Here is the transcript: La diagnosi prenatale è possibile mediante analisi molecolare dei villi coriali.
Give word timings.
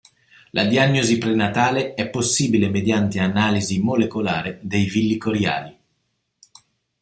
La 0.53 0.65
diagnosi 0.65 1.19
prenatale 1.19 1.93
è 1.93 2.09
possibile 2.09 2.69
mediante 2.71 3.19
analisi 3.19 3.79
molecolare 3.79 4.57
dei 4.63 4.85
villi 4.85 5.17
coriali. 5.17 5.77